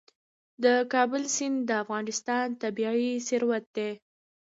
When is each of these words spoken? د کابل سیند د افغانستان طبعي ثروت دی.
د 0.63 0.65
کابل 0.93 1.23
سیند 1.35 1.57
د 1.69 1.71
افغانستان 1.83 2.45
طبعي 2.61 3.11
ثروت 3.27 3.65
دی. 3.77 3.89